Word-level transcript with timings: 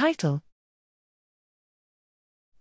Title 0.00 0.40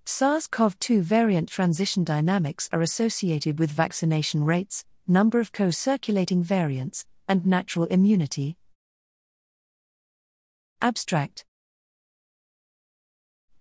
SARS 0.03 0.45
CoV 0.45 0.77
2 0.77 1.01
variant 1.01 1.47
transition 1.47 2.03
dynamics 2.03 2.67
are 2.73 2.81
associated 2.81 3.59
with 3.59 3.71
vaccination 3.71 4.43
rates, 4.43 4.83
number 5.07 5.39
of 5.39 5.53
co 5.53 5.71
circulating 5.71 6.43
variants, 6.43 7.05
and 7.29 7.45
natural 7.45 7.85
immunity. 7.85 8.57
Abstract 10.81 11.45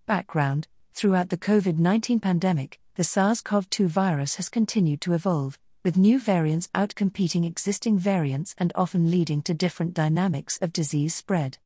Background 0.07 0.67
Throughout 0.93 1.29
the 1.29 1.39
COVID 1.39 1.79
19 1.79 2.19
pandemic, 2.19 2.81
the 2.97 3.05
SARS 3.05 3.41
CoV 3.41 3.71
2 3.71 3.87
virus 3.87 4.35
has 4.35 4.49
continued 4.49 5.01
to 5.03 5.15
evolve, 5.15 5.57
with 5.85 5.97
new 5.97 6.19
variants 6.19 6.67
outcompeting 6.75 7.47
existing 7.47 7.97
variants 7.97 8.57
and 8.59 8.73
often 8.75 9.09
leading 9.09 9.41
to 9.43 9.55
different 9.55 9.95
dynamics 9.95 10.59
of 10.61 10.73
disease 10.73 11.15
spread. 11.15 11.59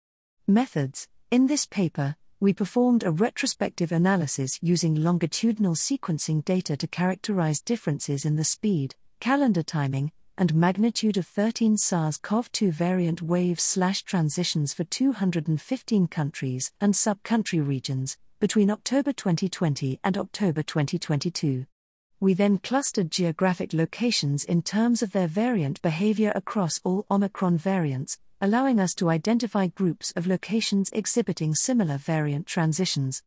Methods 0.46 1.08
In 1.32 1.46
this 1.46 1.64
paper, 1.64 2.14
we 2.40 2.52
performed 2.52 3.04
a 3.04 3.10
retrospective 3.10 3.90
analysis 3.90 4.58
using 4.60 4.94
longitudinal 4.94 5.74
sequencing 5.74 6.44
data 6.44 6.76
to 6.76 6.86
characterize 6.86 7.62
differences 7.62 8.26
in 8.26 8.36
the 8.36 8.44
speed, 8.44 8.96
calendar 9.18 9.62
timing, 9.62 10.12
and 10.36 10.54
magnitude 10.54 11.16
of 11.16 11.26
13 11.26 11.78
SARS 11.78 12.18
CoV 12.18 12.52
2 12.52 12.70
variant 12.70 13.22
waves 13.22 13.62
slash 13.62 14.02
transitions 14.02 14.74
for 14.74 14.84
215 14.84 16.06
countries 16.08 16.70
and 16.82 16.94
sub 16.94 17.22
country 17.22 17.60
regions 17.60 18.18
between 18.38 18.70
October 18.70 19.14
2020 19.14 20.00
and 20.04 20.18
October 20.18 20.62
2022. 20.62 21.64
We 22.20 22.34
then 22.34 22.58
clustered 22.58 23.10
geographic 23.10 23.72
locations 23.72 24.44
in 24.44 24.60
terms 24.60 25.02
of 25.02 25.12
their 25.12 25.28
variant 25.28 25.80
behavior 25.80 26.30
across 26.34 26.78
all 26.84 27.06
Omicron 27.10 27.56
variants, 27.56 28.18
allowing 28.42 28.80
us 28.80 28.92
to 28.92 29.08
identify 29.08 29.68
groups 29.68 30.12
of 30.16 30.26
locations 30.26 30.90
exhibiting 30.92 31.54
similar 31.54 31.96
variant 31.96 32.44
transitions. 32.44 33.22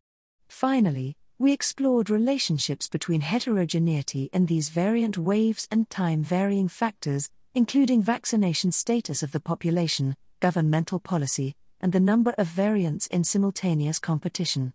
Finally, 0.46 1.16
we 1.38 1.54
explored 1.54 2.10
relationships 2.10 2.86
between 2.86 3.22
heterogeneity 3.22 4.28
in 4.34 4.44
these 4.44 4.68
variant 4.68 5.16
waves 5.16 5.66
and 5.70 5.88
time 5.88 6.22
varying 6.22 6.68
factors, 6.68 7.30
including 7.54 8.02
vaccination 8.02 8.70
status 8.70 9.22
of 9.22 9.32
the 9.32 9.40
population, 9.40 10.14
governmental 10.40 11.00
policy, 11.00 11.56
and 11.80 11.94
the 11.94 12.00
number 12.00 12.34
of 12.36 12.46
variants 12.46 13.06
in 13.06 13.24
simultaneous 13.24 13.98
competition. 13.98 14.74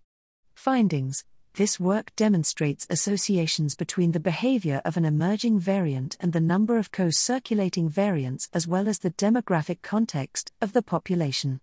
Findings 0.56 1.24
This 1.56 1.82
work 1.82 2.16
demonstrates 2.16 2.88
associations 2.90 3.76
between 3.76 4.14
the 4.14 4.22
behavior 4.22 4.82
of 4.86 4.96
an 4.96 5.04
emerging 5.04 5.60
variant 5.60 6.16
and 6.22 6.32
the 6.32 6.40
number 6.40 6.78
of 6.78 6.94
co 6.94 7.10
circulating 7.10 7.90
variants 7.90 8.48
as 8.54 8.68
well 8.68 8.88
as 8.88 9.00
the 9.00 9.12
demographic 9.12 9.82
context 9.82 10.54
of 10.62 10.72
the 10.72 10.82
population. 10.82 11.60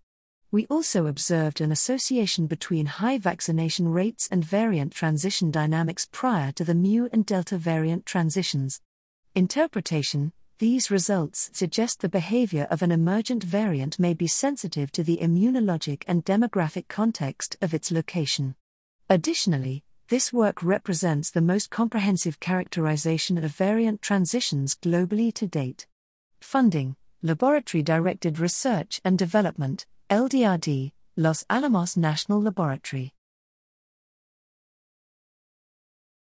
We 0.50 0.66
also 0.66 1.06
observed 1.06 1.62
an 1.62 1.72
association 1.72 2.46
between 2.46 2.84
high 2.84 3.16
vaccination 3.16 3.88
rates 3.88 4.28
and 4.30 4.44
variant 4.44 4.92
transition 4.92 5.50
dynamics 5.50 6.06
prior 6.12 6.52
to 6.52 6.64
the 6.64 6.74
mu 6.74 7.08
and 7.10 7.24
delta 7.24 7.56
variant 7.56 8.04
transitions. 8.04 8.82
Interpretation 9.34 10.32
These 10.58 10.90
results 10.90 11.48
suggest 11.54 12.00
the 12.00 12.10
behavior 12.10 12.66
of 12.70 12.82
an 12.82 12.92
emergent 12.92 13.42
variant 13.42 13.98
may 13.98 14.12
be 14.12 14.26
sensitive 14.26 14.92
to 14.92 15.02
the 15.02 15.16
immunologic 15.16 16.02
and 16.06 16.26
demographic 16.26 16.88
context 16.88 17.56
of 17.62 17.72
its 17.72 17.90
location. 17.90 18.54
Additionally, 19.10 19.84
this 20.08 20.34
work 20.34 20.62
represents 20.62 21.30
the 21.30 21.40
most 21.40 21.70
comprehensive 21.70 22.40
characterization 22.40 23.38
of 23.38 23.50
variant 23.50 24.02
transitions 24.02 24.74
globally 24.74 25.32
to 25.32 25.46
date. 25.46 25.86
Funding 26.42 26.94
Laboratory 27.22 27.82
Directed 27.82 28.38
Research 28.38 29.00
and 29.06 29.18
Development 29.18 29.86
LDRD, 30.10 30.92
Los 31.16 31.42
Alamos 31.48 31.96
National 31.96 32.42
Laboratory. 32.42 33.14